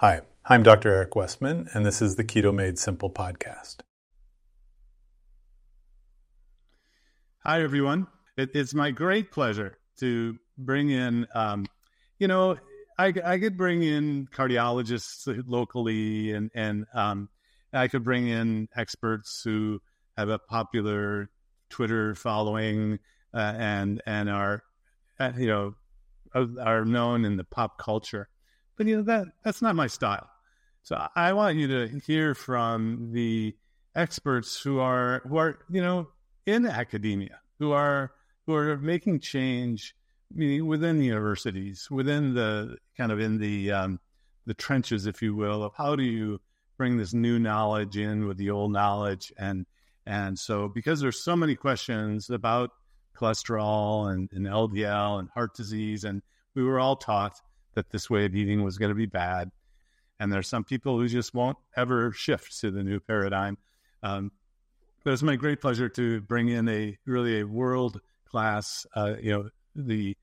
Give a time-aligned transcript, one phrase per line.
[0.00, 0.88] Hi, I'm Dr.
[0.88, 3.80] Eric Westman, and this is the Keto Made Simple podcast.
[7.44, 8.06] Hi, everyone.
[8.34, 11.66] It, it's my great pleasure to bring in, um,
[12.18, 12.56] you know,
[12.98, 17.28] I, I, could bring in cardiologists locally, and and um,
[17.70, 19.82] I could bring in experts who
[20.16, 21.28] have a popular
[21.68, 23.00] Twitter following
[23.34, 24.62] uh, and and are,
[25.18, 25.74] uh, you know,
[26.34, 28.29] are known in the pop culture.
[28.80, 30.26] But you know that that's not my style.
[30.84, 33.54] So I want you to hear from the
[33.94, 36.08] experts who are who are you know
[36.46, 38.12] in academia, who are
[38.46, 39.94] who are making change,
[40.32, 44.00] meaning within the universities, within the kind of in the um,
[44.46, 46.40] the trenches, if you will, of how do you
[46.78, 49.66] bring this new knowledge in with the old knowledge and
[50.06, 52.70] and so because there's so many questions about
[53.14, 56.22] cholesterol and, and LDL and heart disease and
[56.54, 57.42] we were all taught
[57.74, 59.50] that this way of eating was going to be bad.
[60.18, 63.56] And there's some people who just won't ever shift to the new paradigm.
[64.02, 64.32] Um,
[65.02, 69.32] but it's my great pleasure to bring in a really a world class, uh, you
[69.32, 70.16] know, the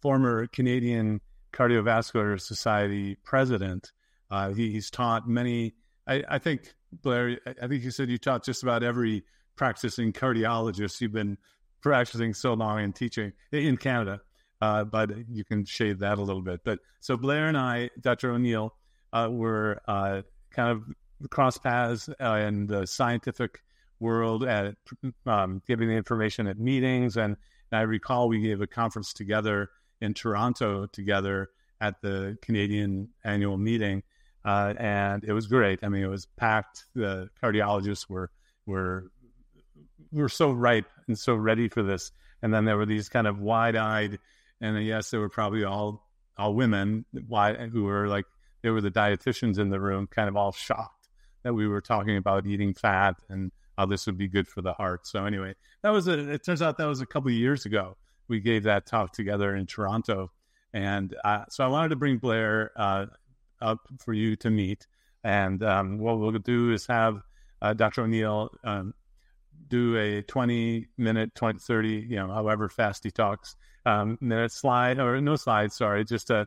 [0.00, 1.20] former Canadian
[1.52, 3.92] Cardiovascular Society president.
[4.30, 5.74] Uh, he, he's taught many.
[6.06, 7.38] I, I, think Blair.
[7.60, 9.24] I think you said you taught just about every
[9.56, 11.00] practicing cardiologist.
[11.00, 11.36] You've been
[11.80, 14.20] practicing so long and teaching in Canada
[14.60, 16.60] uh, but you can shade that a little bit.
[16.64, 18.32] But so Blair and I, Dr.
[18.32, 18.74] O'Neill,
[19.12, 23.60] uh, were uh, kind of cross paths in the scientific
[23.98, 24.74] world at
[25.26, 27.16] um, giving the information at meetings.
[27.16, 27.36] And,
[27.70, 31.50] and, I recall we gave a conference together in Toronto together
[31.80, 34.02] at the Canadian annual meeting.
[34.44, 35.80] Uh, and it was great.
[35.82, 36.86] I mean, it was packed.
[36.94, 38.30] The cardiologists were
[38.64, 39.10] were
[40.12, 42.10] were so ripe and so ready for this.
[42.42, 44.18] And then there were these kind of wide eyed
[44.60, 48.24] and yes, they were probably all all women why who were like
[48.62, 51.08] they were the dietitians in the room, kind of all shocked
[51.42, 54.74] that we were talking about eating fat and how this would be good for the
[54.74, 55.06] heart.
[55.06, 56.32] So anyway, that was a.
[56.32, 57.96] It turns out that was a couple of years ago.
[58.28, 60.30] We gave that talk together in Toronto,
[60.72, 63.06] and uh, so I wanted to bring Blair uh,
[63.60, 64.86] up for you to meet.
[65.22, 67.22] And um, what we'll do is have
[67.60, 68.02] uh, Dr.
[68.02, 68.94] O'Neill um,
[69.68, 74.98] do a 20 minute, 20, 30, you know, however fast he talks, um, minute slide
[74.98, 76.46] or no slide, sorry, just to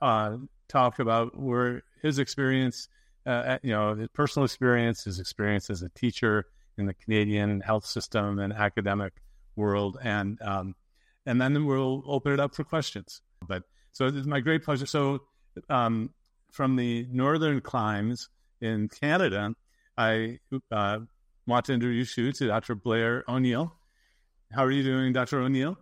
[0.00, 0.36] uh,
[0.68, 2.88] talk about where his experience,
[3.26, 6.46] uh, you know, his personal experience, his experience as a teacher
[6.78, 9.12] in the Canadian health system and academic
[9.56, 9.98] world.
[10.02, 10.74] And, um,
[11.26, 13.20] and then we'll open it up for questions.
[13.46, 14.86] But so it's my great pleasure.
[14.86, 15.22] So,
[15.68, 16.10] um,
[16.52, 18.28] from the northern climes
[18.60, 19.54] in Canada,
[19.96, 20.38] I
[20.70, 21.00] uh,
[21.46, 22.74] want to introduce you to Dr.
[22.74, 23.76] Blair O'Neill.
[24.52, 25.40] How are you doing, Dr.
[25.40, 25.78] O'Neill?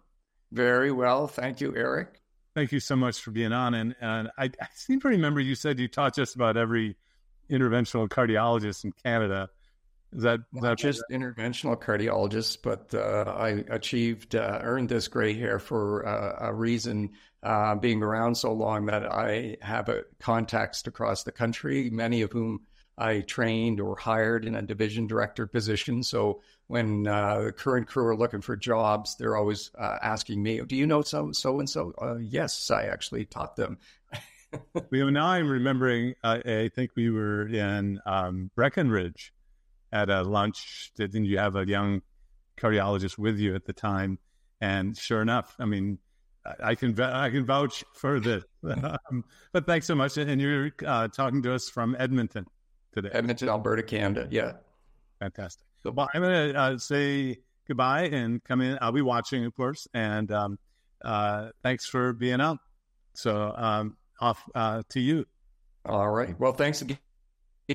[0.52, 1.26] Very well.
[1.26, 2.20] Thank you, Eric.
[2.54, 3.74] Thank you so much for being on.
[3.74, 6.96] And, and I, I seem to remember you said you taught just about every
[7.50, 9.50] interventional cardiologist in Canada.
[10.12, 15.34] Is that, Not that just interventional cardiologists, but uh, I achieved, uh, earned this gray
[15.34, 17.10] hair for uh, a reason,
[17.42, 22.32] uh, being around so long that I have a contacts across the country, many of
[22.32, 22.60] whom
[22.98, 26.02] I trained or hired in a division director position.
[26.02, 30.60] So when uh, the current crew are looking for jobs, they're always uh, asking me,
[30.60, 33.78] "Do you know so so and so?" Yes, I actually taught them.
[34.90, 36.14] well, now I'm remembering.
[36.22, 39.32] Uh, I think we were in um, Breckenridge
[39.92, 40.92] at a lunch.
[40.96, 42.02] Didn't you have a young
[42.58, 44.18] cardiologist with you at the time?
[44.60, 45.98] And sure enough, I mean,
[46.62, 48.44] I can I can vouch for this.
[48.64, 52.46] um, but thanks so much, and you're uh, talking to us from Edmonton
[53.02, 53.16] today.
[53.16, 54.28] Edmonton, Alberta, Canada.
[54.30, 54.52] Yeah.
[55.20, 55.66] Fantastic.
[55.82, 58.78] So well, I'm going to uh, say goodbye and come in.
[58.80, 59.86] I'll be watching, of course.
[59.94, 60.58] And um,
[61.04, 62.58] uh, thanks for being out.
[63.14, 65.26] So um, off uh, to you.
[65.84, 66.38] All right.
[66.38, 66.98] Well, thanks again.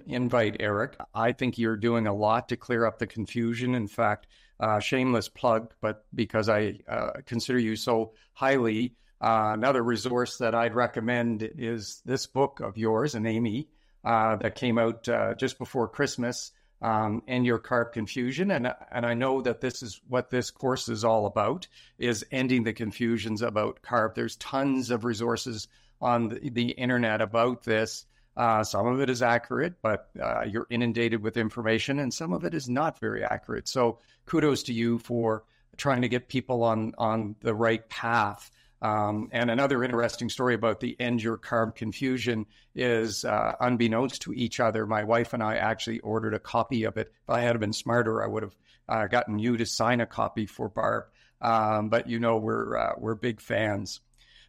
[0.08, 0.98] Invite Eric.
[1.14, 3.76] I think you're doing a lot to clear up the confusion.
[3.76, 4.28] In fact,
[4.60, 10.56] uh, shameless plug, but because I uh, consider you so highly, uh, another resource that
[10.56, 13.68] I'd recommend is this book of yours and Amy
[14.04, 16.52] uh, that came out uh, just before Christmas,
[16.82, 18.52] um, Your Carb Confusion.
[18.52, 21.68] And, and I know that this is what this course is all about,
[21.98, 24.16] is ending the confusions about carb.
[24.16, 25.68] There's tons of resources
[26.02, 28.06] on the, the internet about this.
[28.36, 32.44] Uh, some of it is accurate, but uh, you're inundated with information, and some of
[32.44, 33.70] it is not very accurate.
[33.70, 35.44] So kudos to you for
[35.78, 38.52] trying to get people on on the right path.
[38.84, 42.46] Um, and another interesting story about the end your carb confusion
[42.76, 46.98] is, uh, unbeknownst to each other, my wife and I actually ordered a copy of
[46.98, 47.14] it.
[47.24, 48.56] If I had been smarter, I would have
[48.90, 51.06] uh, gotten you to sign a copy for Barb.
[51.42, 54.02] Um, but you know, we're uh, we're big fans.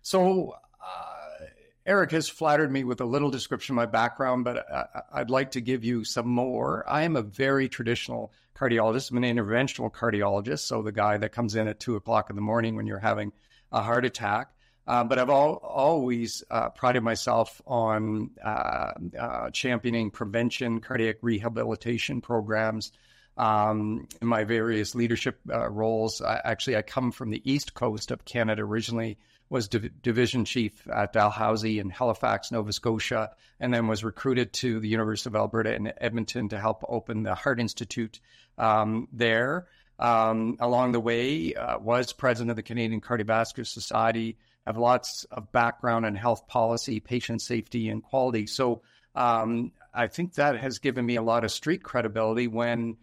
[0.02, 1.46] So, uh,
[1.86, 4.66] Eric has flattered me with a little description of my background, but
[5.12, 6.84] I'd like to give you some more.
[6.88, 9.10] I am a very traditional cardiologist.
[9.10, 12.42] I'm an interventional cardiologist, so the guy that comes in at two o'clock in the
[12.42, 13.32] morning when you're having
[13.74, 14.50] a heart attack.
[14.86, 22.20] Uh, but I've all, always uh, prided myself on uh, uh championing prevention, cardiac rehabilitation
[22.20, 22.92] programs.
[23.36, 28.10] Um, in my various leadership uh, roles, I, actually, I come from the east coast
[28.10, 29.18] of Canada originally
[29.48, 33.30] was div- division chief at Dalhousie in Halifax, Nova Scotia,
[33.60, 37.34] and then was recruited to the University of Alberta in Edmonton to help open the
[37.34, 38.20] Heart Institute
[38.58, 39.66] um, there.
[39.98, 44.36] Um, along the way, uh, was president of the Canadian Cardiovascular Society.
[44.66, 48.46] Have lots of background in health policy, patient safety, and quality.
[48.46, 48.82] So
[49.14, 52.96] um, I think that has given me a lot of street credibility when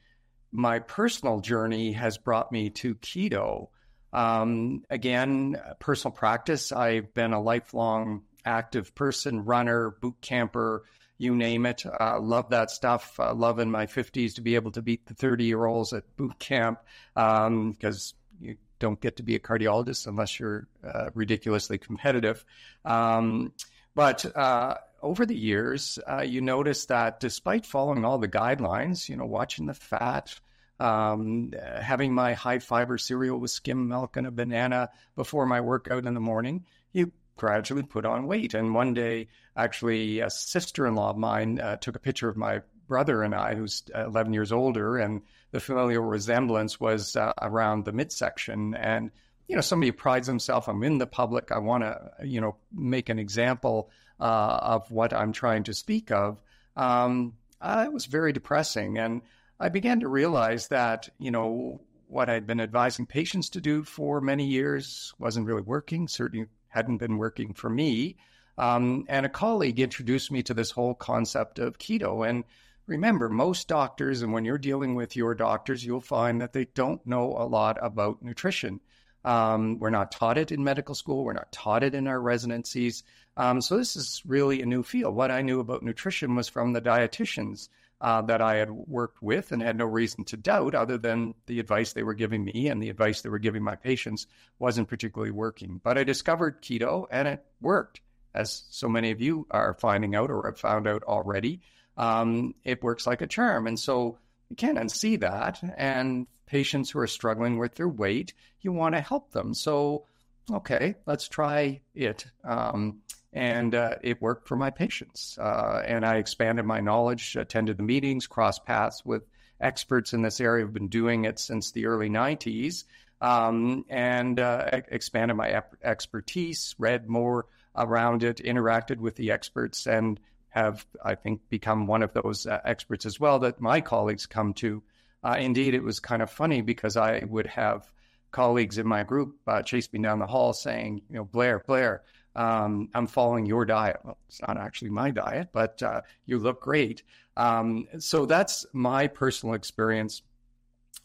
[0.51, 3.69] my personal journey has brought me to keto.
[4.11, 6.71] Um, again, personal practice.
[6.71, 10.83] I've been a lifelong active person, runner, boot camper,
[11.21, 11.85] you name it.
[11.85, 13.19] Uh, love that stuff.
[13.19, 16.03] Uh, love in my 50s to be able to beat the 30 year olds at
[16.17, 16.79] boot camp
[17.13, 22.43] because um, you don't get to be a cardiologist unless you're uh, ridiculously competitive.
[22.85, 23.53] Um,
[23.93, 29.15] but uh, over the years, uh, you notice that despite following all the guidelines, you
[29.15, 30.33] know, watching the fat,
[30.79, 36.07] um, having my high fiber cereal with skim milk and a banana before my workout
[36.07, 38.53] in the morning, you gradually put on weight.
[38.53, 42.37] And one day, actually, a sister in law of mine uh, took a picture of
[42.37, 47.85] my brother and I, who's 11 years older, and the familial resemblance was uh, around
[47.85, 48.75] the midsection.
[48.75, 49.11] And,
[49.47, 53.09] you know, somebody prides himself, I'm in the public, I want to, you know, make
[53.09, 53.89] an example
[54.19, 56.41] uh, of what I'm trying to speak of.
[56.75, 58.97] Um, uh, it was very depressing.
[58.97, 59.21] And
[59.59, 64.19] I began to realize that, you know, what I'd been advising patients to do for
[64.19, 68.17] many years wasn't really working, certainly hadn't been working for me.
[68.57, 72.27] Um, and a colleague introduced me to this whole concept of keto.
[72.27, 72.43] And
[72.85, 77.05] remember, most doctors, and when you're dealing with your doctors, you'll find that they don't
[77.05, 78.79] know a lot about nutrition.
[79.23, 81.23] Um, we're not taught it in medical school.
[81.23, 83.03] We're not taught it in our residencies.
[83.37, 85.15] Um, so this is really a new field.
[85.15, 87.69] What I knew about nutrition was from the dietitians
[88.01, 91.59] uh, that I had worked with and had no reason to doubt, other than the
[91.59, 94.25] advice they were giving me and the advice they were giving my patients
[94.57, 95.79] wasn't particularly working.
[95.83, 98.01] But I discovered keto and it worked,
[98.33, 101.61] as so many of you are finding out or have found out already.
[101.95, 103.67] Um, it works like a charm.
[103.67, 104.17] And so
[104.51, 105.61] you can't unsee that.
[105.77, 109.53] And patients who are struggling with their weight, you want to help them.
[109.53, 110.05] So,
[110.51, 112.25] okay, let's try it.
[112.43, 112.99] Um,
[113.31, 115.37] and uh, it worked for my patients.
[115.39, 119.23] Uh, and I expanded my knowledge, attended the meetings, crossed paths with
[119.61, 120.65] experts in this area.
[120.65, 122.83] Have been doing it since the early '90s,
[123.21, 126.75] um, and uh, expanded my expertise.
[126.77, 130.19] Read more around it, interacted with the experts, and
[130.51, 134.53] have I think become one of those uh, experts as well that my colleagues come
[134.55, 134.83] to.
[135.23, 137.91] Uh, indeed, it was kind of funny because I would have
[138.31, 142.03] colleagues in my group uh, chase me down the hall saying, you know, Blair, Blair
[142.35, 143.99] um, I'm following your diet.
[144.03, 147.03] Well, it's not actually my diet, but uh, you look great.
[147.35, 150.21] Um, so that's my personal experience.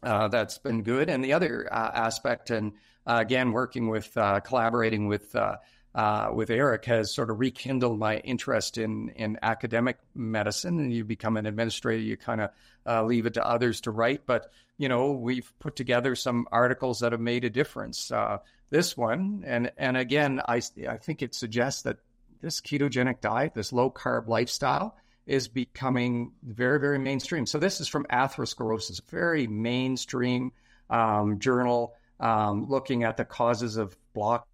[0.03, 1.09] Uh, that's been good.
[1.09, 2.73] And the other uh, aspect, and
[3.07, 5.35] uh, again, working with, uh, collaborating with
[5.97, 10.79] uh, with Eric, has sort of rekindled my interest in in academic medicine.
[10.79, 14.27] And you become an administrator, you kind of leave it to others to write.
[14.27, 18.13] But you know, we've put together some articles that have made a difference
[18.71, 21.99] this one, and and again, I I think it suggests that
[22.41, 27.47] this ketogenic diet, this low carb lifestyle, is becoming very very mainstream.
[27.47, 30.53] So this is from Atherosclerosis, very mainstream
[30.91, 34.49] um, journal um, looking at the causes of block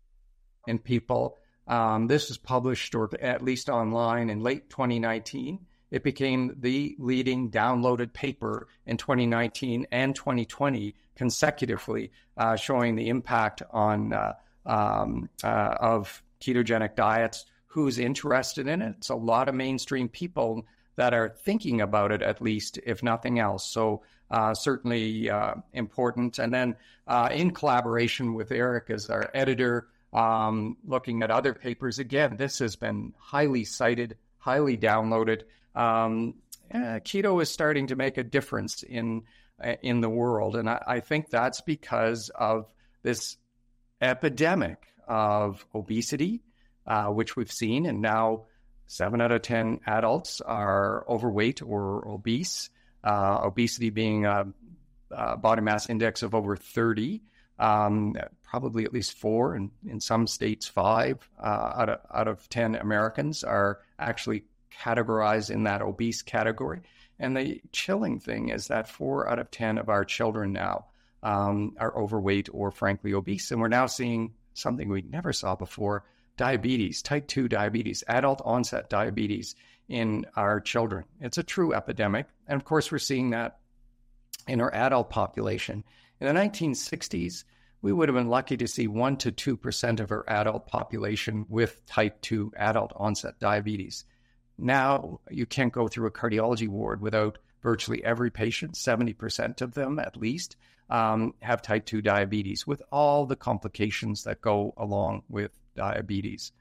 [0.66, 1.38] in people.
[1.66, 5.60] Um, this was published, or at least online, in late 2019.
[5.90, 13.62] It became the leading downloaded paper in 2019 and 2020 consecutively, uh, showing the impact
[13.70, 14.32] on uh,
[14.64, 17.44] um, uh, of ketogenic diets.
[17.66, 18.94] Who's interested in it?
[18.98, 20.66] It's a lot of mainstream people
[20.96, 23.66] that are thinking about it, at least, if nothing else.
[23.66, 26.38] So uh, certainly uh, important.
[26.38, 26.76] And then
[27.06, 31.98] uh, in collaboration with Eric as our editor, um, looking at other papers.
[31.98, 35.42] Again, this has been highly cited, highly downloaded.
[35.74, 36.34] Um,
[36.72, 39.22] keto is starting to make a difference in
[39.62, 40.56] uh, in the world.
[40.56, 42.66] And I, I think that's because of
[43.02, 43.36] this
[44.00, 46.42] epidemic of obesity,
[46.86, 47.86] uh, which we've seen.
[47.86, 48.46] And now
[48.86, 52.70] seven out of 10 adults are overweight or obese,
[53.04, 54.46] uh, obesity being a,
[55.10, 57.22] a, body mass index of over 30.
[57.58, 58.16] Um,
[58.52, 62.74] probably at least four, and in some states, five uh, out, of, out of 10
[62.74, 64.44] Americans are actually
[64.78, 66.82] categorized in that obese category.
[67.18, 70.84] And the chilling thing is that four out of 10 of our children now
[71.22, 73.50] um, are overweight or frankly obese.
[73.50, 76.04] And we're now seeing something we never saw before
[76.36, 79.54] diabetes, type 2 diabetes, adult onset diabetes
[79.88, 81.04] in our children.
[81.22, 82.26] It's a true epidemic.
[82.46, 83.60] And of course, we're seeing that
[84.46, 85.84] in our adult population.
[86.20, 87.44] In the 1960s,
[87.82, 91.84] we would have been lucky to see 1% to 2% of our adult population with
[91.86, 94.04] type 2 adult onset diabetes.
[94.56, 99.98] Now, you can't go through a cardiology ward without virtually every patient, 70% of them
[99.98, 100.56] at least,
[100.90, 106.52] um, have type 2 diabetes with all the complications that go along with diabetes.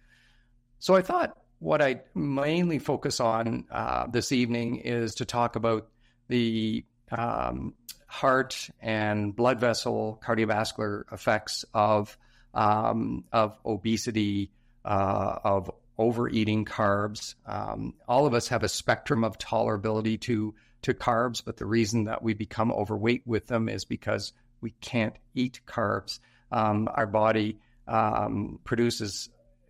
[0.80, 5.88] So I thought what I mainly focus on uh, this evening is to talk about
[6.28, 7.76] the um,
[8.12, 12.18] heart and blood vessel cardiovascular effects of
[12.54, 14.52] um, of obesity,
[14.84, 17.36] uh, of overeating carbs.
[17.46, 22.04] Um, all of us have a spectrum of tolerability to to carbs, but the reason
[22.06, 26.20] that we become overweight with them is because we can't eat carbs.
[26.52, 29.30] Um, our body um, produces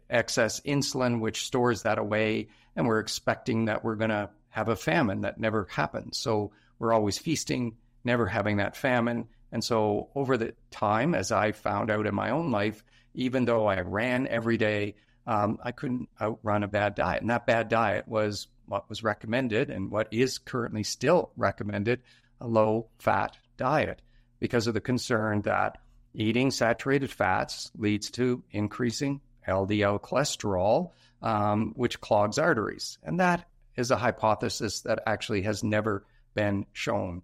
[0.10, 4.76] excess insulin, which stores that away, and we're expecting that we're going to have a
[4.76, 6.18] famine that never happens.
[6.18, 9.28] So we're always feasting, never having that famine.
[9.52, 13.68] And so over the time, as I found out in my own life, even though
[13.68, 14.96] I ran every day,
[15.28, 17.22] um, I couldn't outrun a bad diet.
[17.22, 22.02] And that bad diet was what was recommended and what is currently still recommended
[22.40, 24.02] a low fat diet
[24.40, 25.78] because of the concern that
[26.14, 30.92] eating saturated fats leads to increasing LDL cholesterol,
[31.22, 32.98] um, which clogs arteries.
[33.04, 37.22] And that is a hypothesis that actually has never been shown.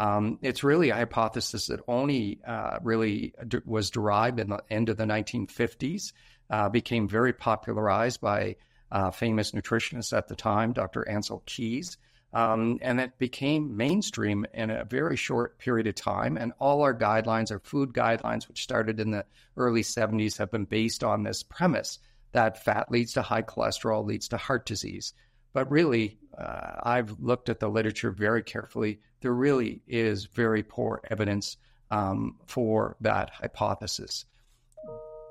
[0.00, 4.88] Um, it's really a hypothesis that only uh, really d- was derived in the end
[4.88, 6.12] of the 1950s,
[6.48, 8.56] uh, became very popularized by
[8.90, 11.06] uh, famous nutritionist at the time, Dr.
[11.08, 11.98] Ancel Keys.
[12.32, 16.38] Um, and it became mainstream in a very short period of time.
[16.38, 19.26] And all our guidelines, our food guidelines, which started in the
[19.58, 21.98] early 70s, have been based on this premise
[22.32, 25.12] that fat leads to high cholesterol, leads to heart disease.
[25.52, 29.00] But really, uh, I've looked at the literature very carefully.
[29.20, 31.56] There really is very poor evidence
[31.90, 34.24] um, for that hypothesis.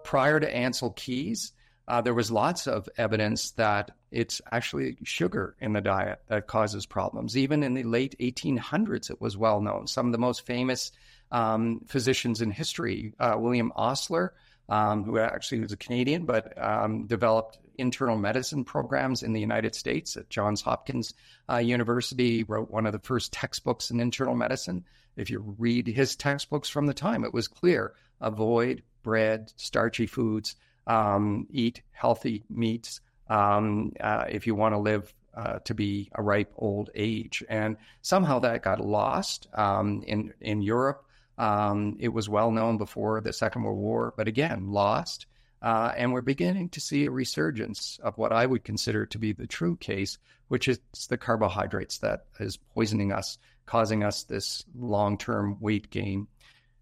[0.03, 1.53] Prior to Ancel Keys,
[1.87, 6.85] uh, there was lots of evidence that it's actually sugar in the diet that causes
[6.85, 7.35] problems.
[7.35, 9.87] Even in the late 1800s, it was well known.
[9.87, 10.91] Some of the most famous
[11.31, 14.33] um, physicians in history, uh, William Osler,
[14.67, 19.75] um, who actually was a Canadian, but um, developed internal medicine programs in the United
[19.75, 21.13] States at Johns Hopkins
[21.49, 24.85] uh, University, wrote one of the first textbooks in internal medicine.
[25.15, 30.55] If you read his textbooks from the time, it was clear avoid bread, starchy foods,
[30.87, 36.21] um, eat healthy meats um, uh, if you want to live uh, to be a
[36.21, 37.43] ripe old age.
[37.47, 41.05] And somehow that got lost um, in in Europe.
[41.37, 45.25] Um, it was well known before the Second World War, but again lost.
[45.61, 49.33] Uh, and we're beginning to see a resurgence of what I would consider to be
[49.33, 55.17] the true case, which is the carbohydrates that is poisoning us, causing us this long
[55.17, 56.27] term weight gain.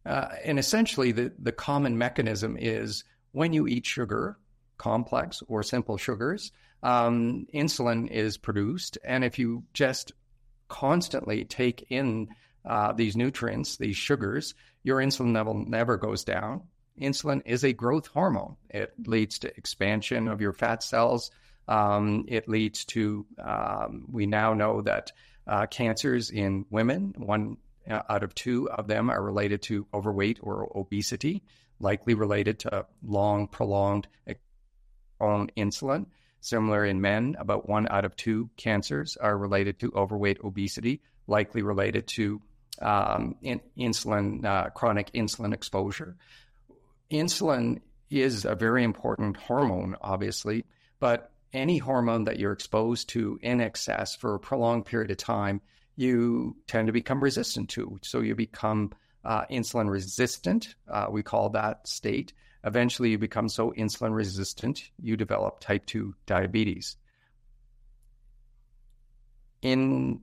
[0.06, 4.38] Uh, and essentially, the, the common mechanism is when you eat sugar,
[4.78, 6.52] complex or simple sugars,
[6.84, 8.98] um, insulin is produced.
[9.04, 10.12] And if you just
[10.68, 12.30] constantly take in
[12.64, 14.54] uh, these nutrients, these sugars,
[14.84, 16.62] your insulin level never goes down.
[17.00, 18.56] Insulin is a growth hormone.
[18.70, 21.32] It leads to expansion of your fat cells.
[21.68, 25.12] Um, it leads to, um, we now know that
[25.46, 27.58] uh, cancers in women, one
[27.90, 31.44] uh, out of two of them are related to overweight or obesity
[31.80, 34.08] likely related to long, prolonged
[35.20, 36.06] on insulin.
[36.40, 41.62] Similar in men, about one out of two cancers are related to overweight, obesity, likely
[41.62, 42.42] related to
[42.82, 46.16] um, in, insulin, uh, chronic insulin exposure.
[47.12, 50.66] Insulin is a very important hormone, obviously,
[51.00, 55.62] but any hormone that you're exposed to in excess for a prolonged period of time,
[55.96, 58.00] you tend to become resistant to.
[58.04, 58.92] So you become
[59.24, 60.76] uh, insulin resistant.
[60.88, 62.34] Uh, we call that state.
[62.64, 66.98] Eventually, you become so insulin resistant, you develop type 2 diabetes.
[69.62, 70.22] In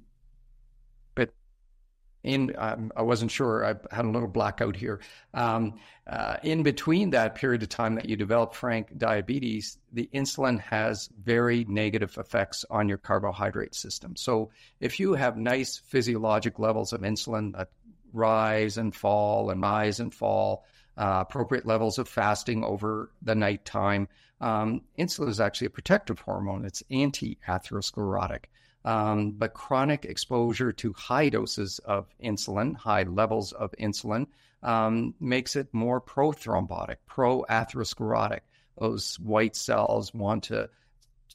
[2.24, 3.64] in um, I wasn't sure.
[3.64, 5.00] I had a little blackout here.
[5.34, 5.74] Um,
[6.06, 11.10] uh, in between that period of time that you develop frank diabetes, the insulin has
[11.22, 14.16] very negative effects on your carbohydrate system.
[14.16, 14.50] So
[14.80, 17.68] if you have nice physiologic levels of insulin that
[18.12, 20.64] rise and fall and rise and fall.
[20.96, 24.08] uh, appropriate levels of fasting over the nighttime.
[24.40, 26.64] Um, insulin is actually a protective hormone.
[26.64, 28.44] It's anti-atherosclerotic.
[28.84, 34.26] Um, but chronic exposure to high doses of insulin, high levels of insulin,
[34.62, 38.40] um, makes it more prothrombotic, pro-atherosclerotic.
[38.78, 40.68] Those white cells want to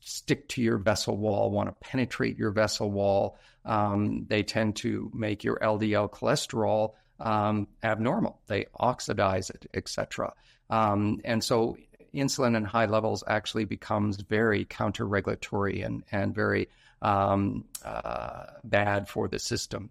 [0.02, 3.38] stick to your vessel wall, want to penetrate your vessel wall.
[3.66, 8.40] Um, they tend to make your LDL cholesterol um, abnormal.
[8.48, 10.34] They oxidize it, etc.
[10.70, 11.78] Um, and so
[12.14, 16.70] insulin in high levels actually becomes very counter-regulatory and, and very
[17.02, 19.90] um, uh, bad for the system.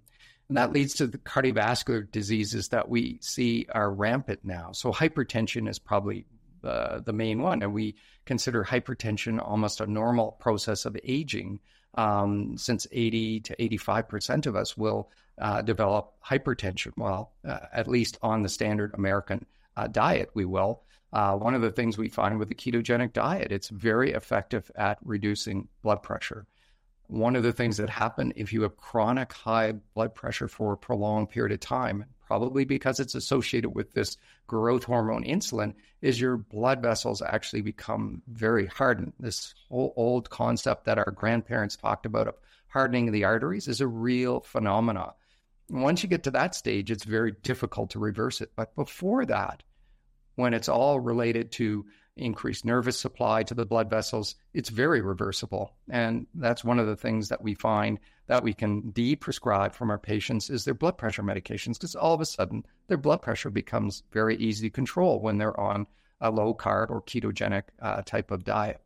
[0.49, 4.73] And that leads to the cardiovascular diseases that we see are rampant now.
[4.73, 6.25] So hypertension is probably
[6.65, 11.61] uh, the main one, and we consider hypertension almost a normal process of aging.
[11.95, 15.11] Um, since 80 to 85 percent of us will
[15.41, 16.93] uh, develop hypertension.
[16.97, 19.47] Well, uh, at least on the standard American
[19.77, 20.83] uh, diet, we will.
[21.13, 24.99] Uh, one of the things we find with the ketogenic diet, it's very effective at
[25.03, 26.47] reducing blood pressure.
[27.09, 30.77] One of the things that happen if you have chronic high blood pressure for a
[30.77, 36.37] prolonged period of time, probably because it's associated with this growth hormone insulin, is your
[36.37, 39.15] blood vessels actually become very hardened.
[39.19, 42.35] This whole old concept that our grandparents talked about of
[42.69, 45.15] hardening the arteries is a real phenomena.
[45.71, 48.53] Once you get to that stage, it's very difficult to reverse it.
[48.55, 49.63] But before that,
[50.37, 51.87] when it's all related to
[52.19, 55.75] increased nervous supply to the blood vessels, it's very reversible.
[55.89, 59.99] And that's one of the things that we find that we can de-prescribe from our
[59.99, 64.03] patients is their blood pressure medications because all of a sudden their blood pressure becomes
[64.13, 65.87] very easy to control when they're on
[66.21, 68.81] a low carb or ketogenic uh, type of diet.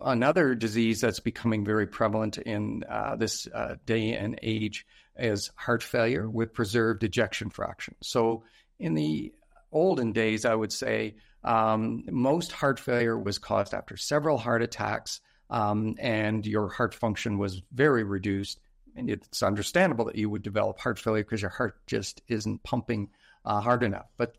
[0.00, 5.82] Another disease that's becoming very prevalent in uh, this uh, day and age is heart
[5.82, 7.94] failure with preserved ejection fraction.
[8.02, 8.44] So,
[8.78, 9.32] in the
[9.70, 15.20] olden days, I would say um, most heart failure was caused after several heart attacks,
[15.50, 18.60] um, and your heart function was very reduced.
[18.96, 23.10] And it's understandable that you would develop heart failure because your heart just isn't pumping
[23.44, 24.06] uh, hard enough.
[24.16, 24.36] But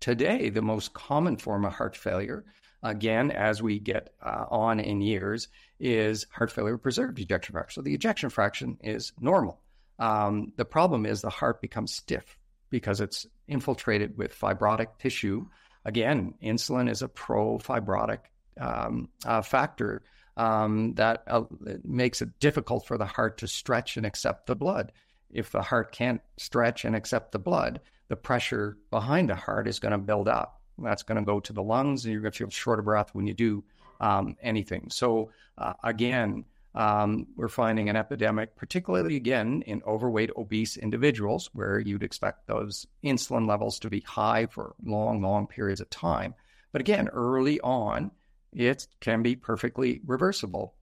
[0.00, 2.44] today, the most common form of heart failure,
[2.82, 5.48] again, as we get uh, on in years,
[5.78, 7.80] is heart failure preserved ejection fraction.
[7.80, 9.60] So the ejection fraction is normal.
[9.98, 12.36] Um, the problem is the heart becomes stiff
[12.70, 15.46] because it's infiltrated with fibrotic tissue
[15.84, 18.18] again, insulin is a pro-fibrotic
[18.60, 20.02] um, uh, factor
[20.36, 21.42] um, that uh,
[21.84, 24.92] makes it difficult for the heart to stretch and accept the blood.
[25.30, 29.78] If the heart can't stretch and accept the blood, the pressure behind the heart is
[29.78, 30.60] going to build up.
[30.78, 33.14] That's going to go to the lungs, and you're going to feel short of breath
[33.14, 33.64] when you do
[34.00, 34.88] um, anything.
[34.90, 41.78] So, uh, again, um, we're finding an epidemic, particularly again in overweight, obese individuals, where
[41.78, 46.34] you'd expect those insulin levels to be high for long, long periods of time.
[46.72, 48.10] But again, early on,
[48.52, 50.74] it can be perfectly reversible.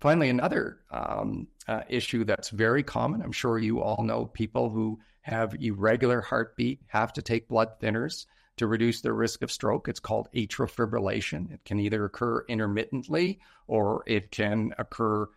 [0.00, 5.00] Finally, another um, uh, issue that's very common I'm sure you all know people who
[5.22, 9.88] have irregular heartbeat have to take blood thinners to reduce their risk of stroke.
[9.88, 11.52] It's called atrial fibrillation.
[11.52, 15.28] It can either occur intermittently or it can occur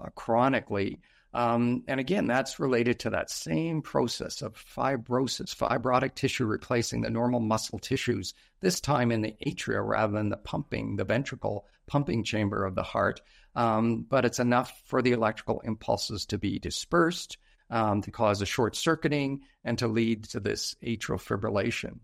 [0.00, 1.00] uh, chronically.
[1.32, 7.10] Um, and again, that's related to that same process of fibrosis, fibrotic tissue replacing the
[7.10, 12.22] normal muscle tissues, this time in the atria rather than the pumping, the ventricle pumping
[12.22, 13.20] chamber of the heart.
[13.56, 17.36] Um, but it's enough for the electrical impulses to be dispersed,
[17.68, 21.98] um, to cause a short circuiting, and to lead to this atrial fibrillation.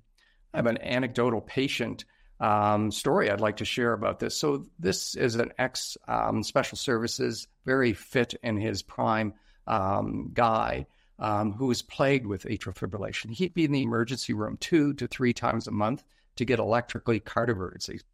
[0.52, 2.04] I have an anecdotal patient
[2.40, 4.36] um, story I'd like to share about this.
[4.36, 9.34] So, this is an ex um, special services, very fit in his prime
[9.66, 10.86] um, guy
[11.18, 13.30] um, who was plagued with atrial fibrillation.
[13.30, 16.02] He'd be in the emergency room two to three times a month
[16.36, 17.82] to get electrically cardioverted.
[17.82, 18.04] So, he's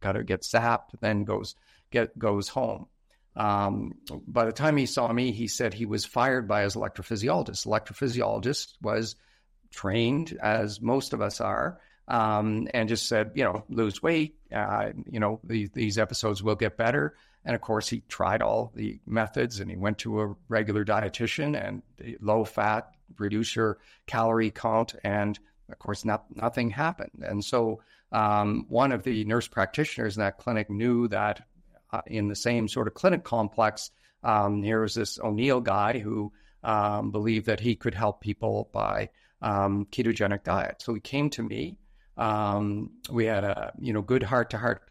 [0.00, 1.54] got to get zapped, then goes
[1.90, 2.86] get goes home.
[3.34, 3.94] Um,
[4.26, 7.66] by the time he saw me, he said he was fired by his electrophysiologist.
[7.66, 9.16] Electrophysiologist was
[9.70, 14.36] trained as most of us are, um, and just said, you know, lose weight.
[14.54, 17.14] Uh, you know, the, these episodes will get better.
[17.44, 21.56] And of course, he tried all the methods, and he went to a regular dietitian
[21.56, 21.82] and
[22.20, 25.38] low fat, reduce your calorie count, and
[25.70, 27.22] of course, not, nothing happened.
[27.22, 31.46] And so, um, one of the nurse practitioners in that clinic knew that
[31.92, 33.90] uh, in the same sort of clinic complex,
[34.22, 36.32] um, here was this O'Neill guy who
[36.64, 39.10] um, believed that he could help people by
[39.42, 40.82] um, ketogenic diet.
[40.82, 41.76] So he came to me.
[42.16, 44.82] Um, we had a you know good heart to heart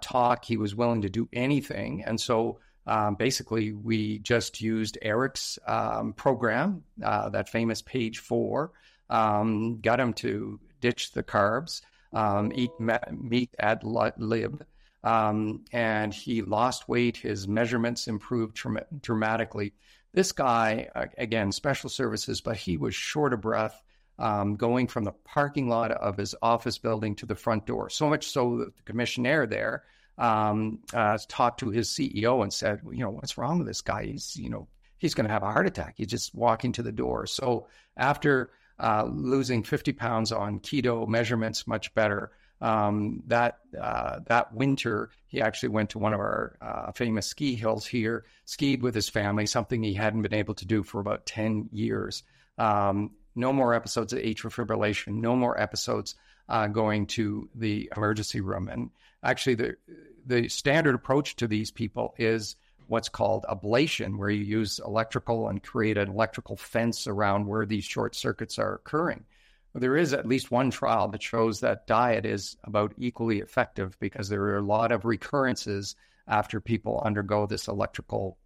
[0.00, 0.44] talk.
[0.44, 6.12] He was willing to do anything, and so um, basically we just used Eric's um,
[6.12, 8.72] program, uh, that famous page four.
[9.12, 12.70] um, got him to ditch the carbs, um, eat
[13.10, 14.64] meat ad lib,
[15.04, 17.18] um, and he lost weight.
[17.18, 19.74] His measurements improved tra- dramatically.
[20.12, 23.82] This guy, again, special services, but he was short of breath.
[24.18, 27.88] Um, going from the parking lot of his office building to the front door.
[27.88, 29.84] So much so that the commissioner there
[30.18, 34.04] um, uh, talked to his CEO and said, you know, what's wrong with this guy?
[34.04, 35.94] He's, you know, he's going to have a heart attack.
[35.96, 37.26] He's just walking to the door.
[37.26, 42.30] So after uh, losing 50 pounds on keto measurements, much better.
[42.62, 47.56] Um, that uh, that winter, he actually went to one of our uh, famous ski
[47.56, 51.26] hills here, skied with his family, something he hadn't been able to do for about
[51.26, 52.22] 10 years.
[52.58, 56.14] Um, no more episodes of atrial fibrillation, no more episodes
[56.48, 58.68] uh, going to the emergency room.
[58.68, 58.90] And
[59.24, 59.76] actually, the
[60.24, 62.54] the standard approach to these people is
[62.86, 67.84] what's called ablation, where you use electrical and create an electrical fence around where these
[67.84, 69.24] short circuits are occurring.
[69.74, 74.28] There is at least one trial that shows that diet is about equally effective because
[74.28, 75.96] there are a lot of recurrences
[76.28, 78.38] after people undergo this electrical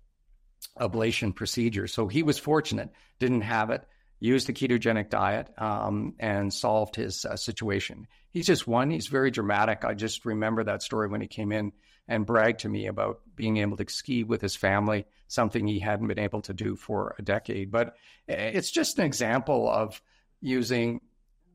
[0.79, 1.87] ablation procedure.
[1.87, 3.85] So he was fortunate, didn't have it,
[4.21, 8.07] used a ketogenic diet, um, and solved his uh, situation.
[8.31, 8.91] He's just one.
[8.91, 9.85] He's very dramatic.
[9.85, 11.73] I just remember that story when he came in
[12.09, 16.07] and bragged to me about being able to ski with his family, something he hadn't
[16.07, 17.71] been able to do for a decade.
[17.71, 17.97] But
[18.29, 20.01] eh, it's just an example of
[20.41, 21.01] using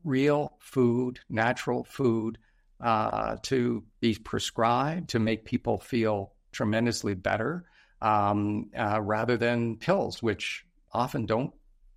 [0.03, 2.37] real food, natural food,
[2.81, 7.65] uh, to be prescribed to make people feel tremendously better
[8.01, 11.53] um, uh, rather than pills, which often don't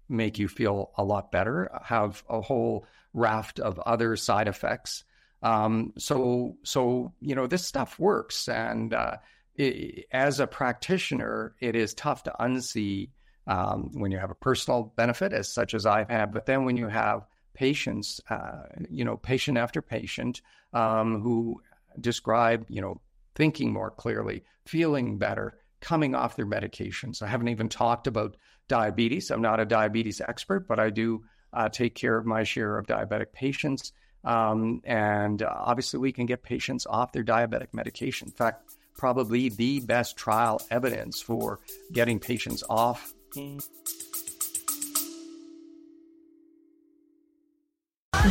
[0.08, 5.04] make you feel a lot better, have a whole raft of other side effects.
[5.42, 9.16] Um, so, so you know, this stuff works, and uh,
[9.56, 13.10] it, as a practitioner, it is tough to unsee
[13.46, 16.32] um, when you have a personal benefit, as such as I've had.
[16.32, 21.62] But then when you have patients, uh, you know, patient after patient, um, who
[22.00, 23.00] describe, you know,
[23.34, 27.22] thinking more clearly, feeling better, coming off their medications.
[27.22, 28.36] I haven't even talked about
[28.68, 29.30] diabetes.
[29.30, 32.86] I'm not a diabetes expert, but I do uh, take care of my share of
[32.86, 33.92] diabetic patients.
[34.24, 38.28] Um, and uh, obviously, we can get patients off their diabetic medication.
[38.28, 41.60] In fact, probably the best trial evidence for
[41.92, 43.12] getting patients off.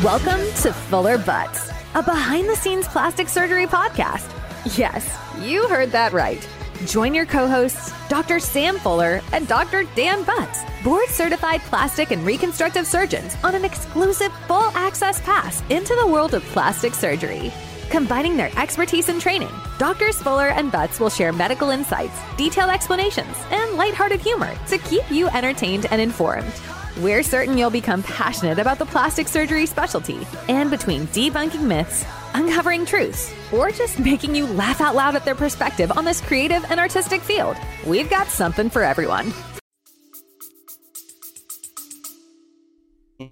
[0.01, 4.27] Welcome to Fuller Butts, a behind the scenes plastic surgery podcast.
[4.75, 6.45] Yes, you heard that right.
[6.88, 8.39] Join your co hosts, Dr.
[8.39, 9.84] Sam Fuller and Dr.
[9.95, 15.95] Dan Butts, board certified plastic and reconstructive surgeons, on an exclusive full access pass into
[15.95, 17.53] the world of plastic surgery.
[17.89, 23.36] Combining their expertise and training, Doctors Fuller and Butts will share medical insights, detailed explanations,
[23.52, 26.54] and lighthearted humor to keep you entertained and informed.
[27.02, 32.86] We're certain you'll become passionate about the plastic surgery specialty, and between debunking myths, uncovering
[32.86, 36.80] truths, or just making you laugh out loud at their perspective on this creative and
[36.80, 39.34] artistic field, we've got something for everyone.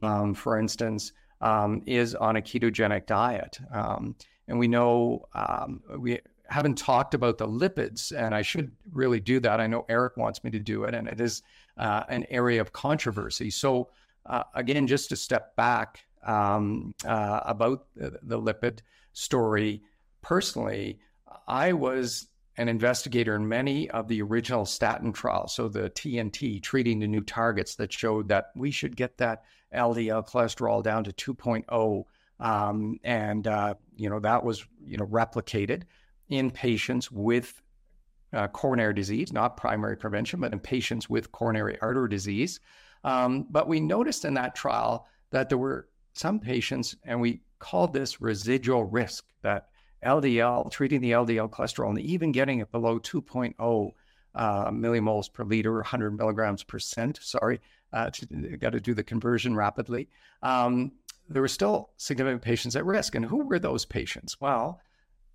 [0.02, 1.12] Um, for instance,
[1.42, 3.60] um, is on a ketogenic diet.
[3.74, 4.16] Um,
[4.52, 9.40] and we know um, we haven't talked about the lipids, and I should really do
[9.40, 9.62] that.
[9.62, 11.42] I know Eric wants me to do it, and it is
[11.78, 13.50] uh, an area of controversy.
[13.50, 13.88] So,
[14.26, 18.80] uh, again, just to step back um, uh, about the, the, lipid
[19.14, 19.82] story,
[20.22, 21.00] personally,
[21.48, 25.56] I was an investigator in many of the original statin trials.
[25.56, 30.28] So, the TNT, treating the new targets, that showed that we should get that LDL
[30.28, 32.04] cholesterol down to 2.0.
[32.42, 35.84] Um, and, uh, you know, that was, you know, replicated
[36.30, 37.62] in patients with
[38.34, 42.60] uh, coronary disease, not primary prevention, but in patients with coronary artery disease.
[43.04, 47.94] Um, but we noticed in that trial that there were some patients, and we called
[47.94, 49.68] this residual risk, that
[50.06, 53.92] LDL, treating the LDL cholesterol and even getting it below 2.0
[54.34, 57.20] uh, millimoles per liter, 100 milligrams per cent.
[57.22, 57.60] Sorry,
[57.94, 58.10] uh,
[58.60, 60.10] got to do the conversion rapidly.
[60.42, 60.94] Um,
[61.34, 63.16] there were still significant patients at risk.
[63.16, 64.40] And who were those patients?
[64.40, 64.80] Well,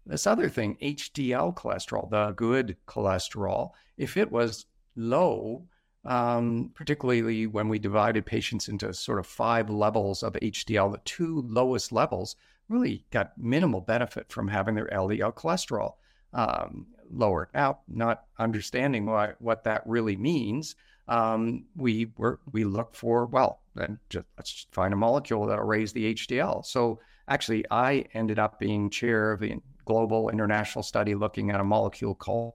[0.05, 5.67] this other thing, HDL cholesterol, the good cholesterol, if it was low,
[6.05, 11.43] um, particularly when we divided patients into sort of five levels of HDL, the two
[11.49, 12.37] lowest levels
[12.69, 15.95] really got minimal benefit from having their LDL cholesterol
[16.33, 17.49] um, lowered.
[17.55, 20.77] Now, not understanding why, what that really means,
[21.09, 25.93] um, we were we look for well, then just let's find a molecule that'll raise
[25.93, 26.65] the HDL.
[26.65, 31.65] So actually, I ended up being chair of the global international study looking at a
[31.65, 32.55] molecule called,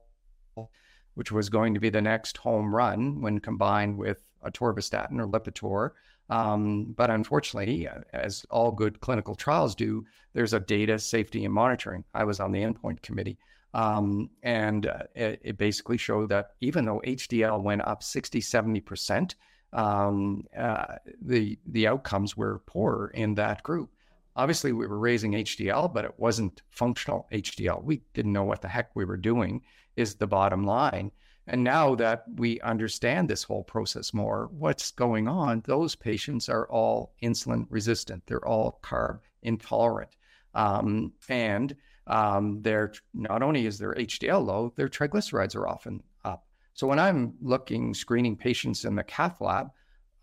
[1.14, 5.90] which was going to be the next home run when combined with atorvastatin or Lipitor.
[6.28, 12.04] Um, but unfortunately, as all good clinical trials do, there's a data safety and monitoring.
[12.14, 13.38] I was on the endpoint committee.
[13.74, 19.34] Um, and uh, it, it, basically showed that even though HDL went up 60, 70%,
[19.72, 23.90] um, uh, the, the outcomes were poorer in that group.
[24.36, 27.82] Obviously, we were raising HDL, but it wasn't functional HDL.
[27.82, 29.62] We didn't know what the heck we were doing,
[29.96, 31.10] is the bottom line.
[31.46, 36.68] And now that we understand this whole process more, what's going on, those patients are
[36.70, 38.22] all insulin resistant.
[38.26, 40.10] They're all carb intolerant.
[40.54, 41.74] Um, and
[42.06, 46.46] um, they're not only is their HDL low, their triglycerides are often up.
[46.74, 49.70] So when I'm looking, screening patients in the cath lab,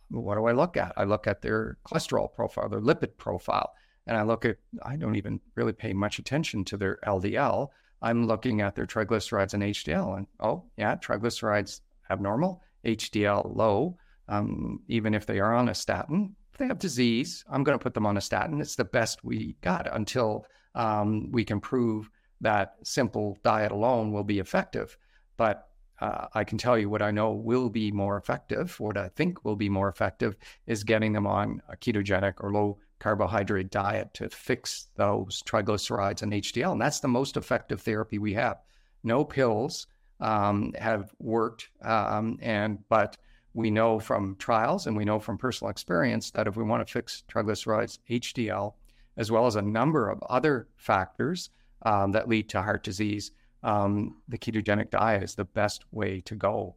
[0.09, 0.93] what do I look at?
[0.97, 3.71] I look at their cholesterol profile, their lipid profile,
[4.07, 7.69] and I look at, I don't even really pay much attention to their LDL.
[8.01, 13.97] I'm looking at their triglycerides and HDL, and oh, yeah, triglycerides abnormal, HDL low.
[14.27, 17.83] Um, even if they are on a statin, if they have disease, I'm going to
[17.83, 18.61] put them on a statin.
[18.61, 22.10] It's the best we got until um, we can prove
[22.41, 24.97] that simple diet alone will be effective.
[25.38, 25.67] But
[26.01, 29.43] uh, I can tell you what I know will be more effective, what I think
[29.43, 34.29] will be more effective is getting them on a ketogenic or low carbohydrate diet to
[34.29, 36.73] fix those triglycerides and HDL.
[36.73, 38.58] And that's the most effective therapy we have.
[39.03, 39.88] No pills
[40.19, 43.17] um, have worked, um, and but
[43.53, 46.91] we know from trials and we know from personal experience that if we want to
[46.91, 48.73] fix triglycerides, HDL,
[49.19, 51.49] as well as a number of other factors
[51.84, 53.32] um, that lead to heart disease,
[53.63, 56.73] um, the ketogenic diet is the best way to go.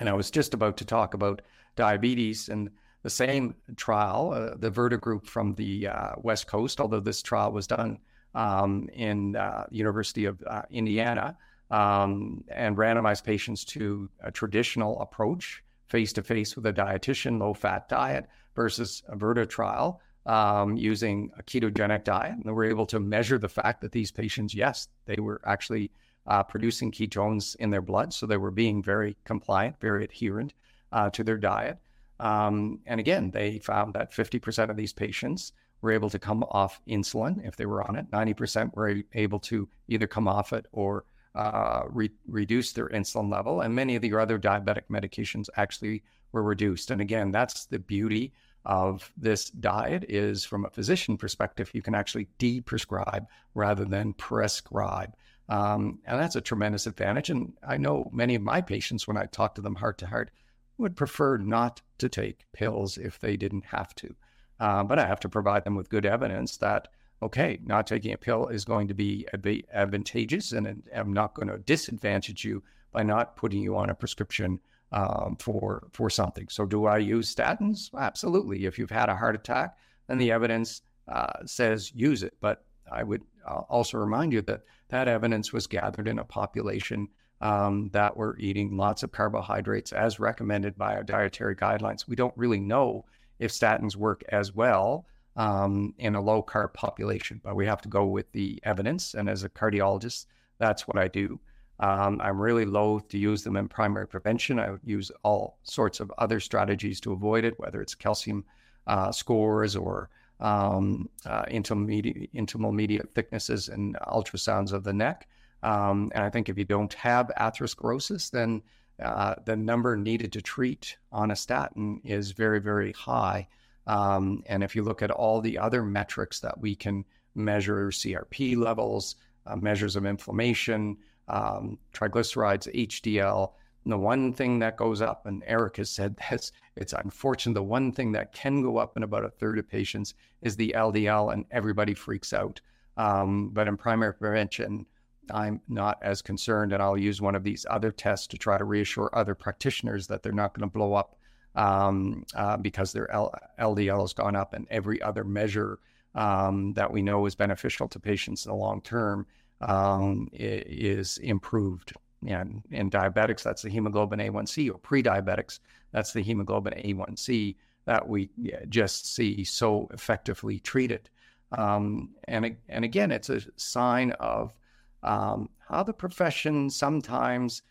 [0.00, 1.42] And I was just about to talk about
[1.76, 2.70] diabetes and
[3.02, 7.52] the same trial, uh, the Virta group from the uh, West Coast, although this trial
[7.52, 7.98] was done
[8.34, 11.36] um, in uh, University of uh, Indiana,
[11.70, 17.52] um, and randomized patients to a traditional approach, face to face with a dietitian, low
[17.52, 22.32] fat diet, versus a Virta trial um, using a ketogenic diet.
[22.32, 25.90] And we were able to measure the fact that these patients, yes, they were actually
[26.26, 28.12] uh, producing ketones in their blood.
[28.12, 30.54] So they were being very compliant, very adherent
[30.92, 31.78] uh, to their diet.
[32.20, 36.80] Um, and again, they found that 50% of these patients were able to come off
[36.86, 38.08] insulin if they were on it.
[38.12, 41.04] 90% were able to either come off it or
[41.34, 43.62] uh, re- reduce their insulin level.
[43.62, 46.92] And many of the other diabetic medications actually were reduced.
[46.92, 48.32] And again, that's the beauty
[48.64, 55.14] of this diet is from a physician perspective, you can actually de-prescribe rather than prescribe.
[55.48, 57.30] Um, and that's a tremendous advantage.
[57.30, 60.30] And I know many of my patients, when I talk to them heart to heart,
[60.78, 64.14] would prefer not to take pills if they didn't have to.
[64.60, 66.88] Uh, but I have to provide them with good evidence that,
[67.20, 69.26] okay, not taking a pill is going to be
[69.72, 74.60] advantageous and I'm not going to disadvantage you by not putting you on a prescription
[74.92, 76.48] um, for for something.
[76.48, 77.90] So, do I use statins?
[77.98, 78.66] Absolutely.
[78.66, 79.76] If you've had a heart attack,
[80.08, 82.34] then the evidence uh, says use it.
[82.40, 87.08] But I would uh, also remind you that that evidence was gathered in a population
[87.40, 92.06] um, that were eating lots of carbohydrates as recommended by our dietary guidelines.
[92.06, 93.04] We don't really know
[93.38, 97.88] if statins work as well um, in a low carb population, but we have to
[97.88, 99.14] go with the evidence.
[99.14, 100.26] And as a cardiologist,
[100.58, 101.40] that's what I do.
[101.82, 104.60] Um, I'm really loath to use them in primary prevention.
[104.60, 108.44] I would use all sorts of other strategies to avoid it, whether it's calcium
[108.86, 115.26] uh, scores or um, uh, intermediate, thicknesses and ultrasounds of the neck.
[115.64, 118.62] Um, and I think if you don't have atherosclerosis, then
[119.02, 123.48] uh, the number needed to treat on a statin is very, very high.
[123.88, 128.56] Um, and if you look at all the other metrics that we can measure, CRP
[128.56, 129.16] levels,
[129.46, 130.96] uh, measures of inflammation,
[131.28, 133.52] um, triglycerides, HDL.
[133.84, 137.54] And the one thing that goes up, and Eric has said this, it's unfortunate.
[137.54, 140.74] The one thing that can go up in about a third of patients is the
[140.76, 142.60] LDL, and everybody freaks out.
[142.96, 144.86] Um, but in primary prevention,
[145.30, 148.64] I'm not as concerned, and I'll use one of these other tests to try to
[148.64, 151.16] reassure other practitioners that they're not going to blow up
[151.54, 155.78] um, uh, because their L- LDL has gone up, and every other measure
[156.14, 159.26] um, that we know is beneficial to patients in the long term
[159.62, 161.92] um, is improved.
[162.26, 165.58] And in diabetics, that's the hemoglobin A1C, or pre diabetics,
[165.92, 168.30] that's the hemoglobin A1C that we
[168.68, 171.10] just see so effectively treated.
[171.50, 174.54] Um, and, and again, it's a sign of
[175.02, 177.62] um, how the profession sometimes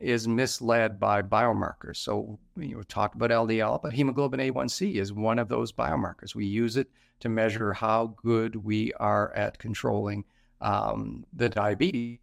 [0.00, 1.96] is misled by biomarkers.
[1.96, 6.34] So you know, talked about LDL, but hemoglobin A1C is one of those biomarkers.
[6.34, 6.88] We use it
[7.20, 10.24] to measure how good we are at controlling
[10.62, 12.18] um, the diabetes.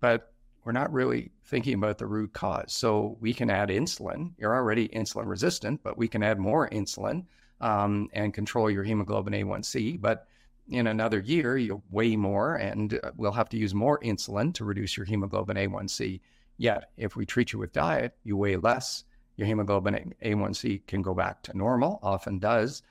[0.00, 0.32] But
[0.64, 2.72] we're not really thinking about the root cause.
[2.74, 4.32] So we can add insulin.
[4.36, 7.24] You're already insulin resistant, but we can add more insulin
[7.60, 10.00] um, and control your hemoglobin A1C.
[10.00, 10.28] But
[10.68, 14.64] in another year, you'll weigh more and uh, we'll have to use more insulin to
[14.64, 16.20] reduce your hemoglobin A1C.
[16.58, 19.04] Yet, if we treat you with diet, you weigh less,
[19.36, 22.82] your hemoglobin A1C can go back to normal, often does,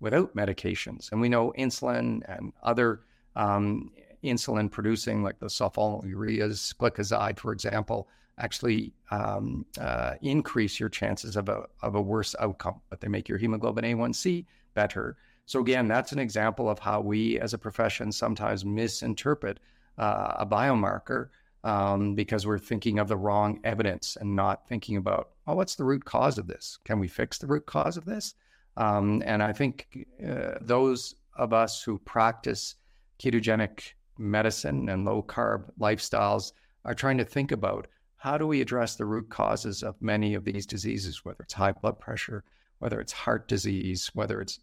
[0.00, 1.10] without medications.
[1.10, 3.00] And we know insulin and other
[3.36, 3.90] um,
[4.22, 11.48] insulin producing, like the sulfonylureas, gliclazide, for example, actually um, uh, increase your chances of
[11.48, 14.44] a, of a worse outcome, but they make your hemoglobin A1C
[14.74, 15.16] better.
[15.46, 19.60] So, again, that's an example of how we as a profession sometimes misinterpret
[19.98, 21.28] uh, a biomarker
[21.64, 25.84] um, because we're thinking of the wrong evidence and not thinking about, oh, what's the
[25.84, 26.78] root cause of this?
[26.84, 28.34] Can we fix the root cause of this?
[28.76, 32.76] Um, and I think uh, those of us who practice
[33.18, 36.52] ketogenic medicine and low carb lifestyles
[36.84, 40.44] are trying to think about how do we address the root causes of many of
[40.44, 42.44] these diseases, whether it's high blood pressure,
[42.78, 44.60] whether it's heart disease, whether it's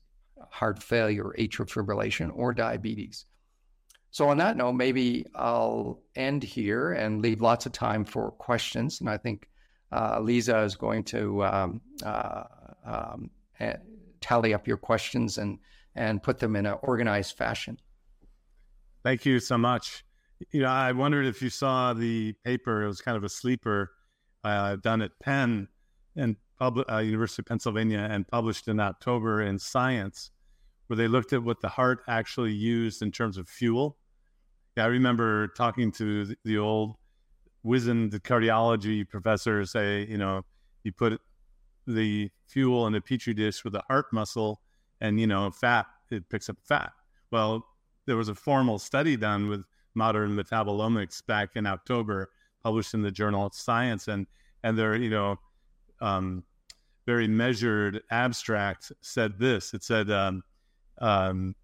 [0.50, 3.26] heart failure, atrial fibrillation, or diabetes.
[4.10, 9.00] So, on that note, maybe I'll end here and leave lots of time for questions.
[9.00, 9.48] And I think
[9.92, 12.44] uh, Lisa is going to um, uh,
[12.84, 13.30] um,
[14.20, 15.60] tally up your questions and,
[15.96, 17.78] and put them in an organized fashion.
[19.04, 20.04] Thank you so much.
[20.52, 22.84] You know, I wondered if you saw the paper.
[22.84, 23.92] It was kind of a sleeper
[24.44, 25.68] uh, done at Penn
[26.16, 30.32] and pub- uh, University of Pennsylvania and published in October in Science,
[30.88, 33.98] where they looked at what the heart actually used in terms of fuel.
[34.78, 36.96] Yeah, I remember talking to the, the old
[37.64, 40.44] wizened cardiology professor say, you know,
[40.84, 41.20] you put
[41.88, 44.62] the fuel in a petri dish with a heart muscle,
[45.00, 46.92] and you know, fat it picks up fat.
[47.32, 47.66] Well,
[48.12, 49.63] there was a formal study done with
[49.95, 52.30] modern metabolomics back in October,
[52.62, 54.28] published in the journal Science, and
[54.63, 55.39] and their you know
[56.02, 56.43] um,
[57.06, 59.74] very measured abstract said this.
[59.74, 60.43] It said, um,
[60.97, 61.56] um,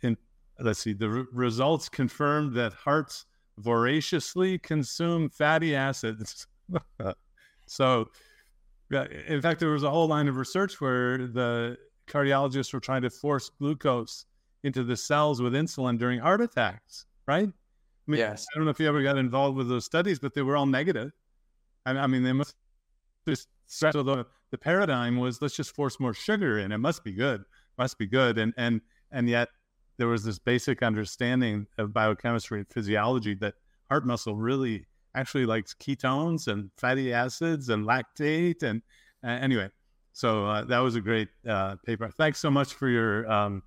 [0.00, 0.16] in
[0.60, 3.26] let's see, the re- results confirmed that hearts
[3.58, 6.46] voraciously consume fatty acids.
[7.66, 8.08] so,
[8.90, 11.76] in fact, there was a whole line of research where the
[12.08, 14.24] cardiologists were trying to force glucose
[14.64, 17.48] into the cells with insulin during heart attacks, right?
[17.48, 18.46] I mean, yes.
[18.52, 20.66] I don't know if you ever got involved with those studies, but they were all
[20.66, 21.12] negative.
[21.86, 22.56] I, I mean, they must
[23.28, 26.72] just so the the paradigm was let's just force more sugar in.
[26.72, 27.44] It must be good,
[27.78, 28.80] must be good, and and
[29.12, 29.48] and yet
[29.96, 33.54] there was this basic understanding of biochemistry and physiology that
[33.88, 38.82] heart muscle really actually likes ketones and fatty acids and lactate and
[39.22, 39.68] uh, anyway.
[40.12, 42.08] So uh, that was a great uh, paper.
[42.08, 43.62] Thanks so much for your um,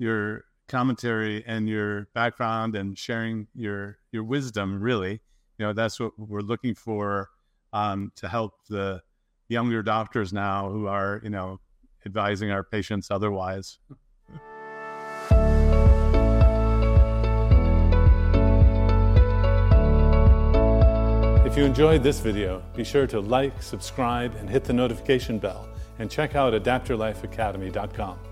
[0.00, 5.20] your commentary and your background and sharing your your wisdom really
[5.58, 7.28] you know that's what we're looking for
[7.72, 9.02] um, to help the
[9.48, 11.60] younger doctors now who are you know
[12.06, 13.78] advising our patients otherwise
[21.50, 25.68] If you enjoyed this video, be sure to like, subscribe, and hit the notification bell,
[25.98, 28.29] and check out adaptyourlifeacademy.com.